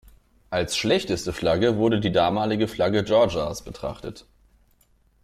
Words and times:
Als 0.49 0.77
schlechteste 0.77 1.31
Flagge 1.31 1.77
wurde 1.77 1.99
die 1.99 2.11
damalige 2.11 2.67
Flagge 2.67 3.03
Georgias 3.03 3.63
betrachtet. 3.63 4.25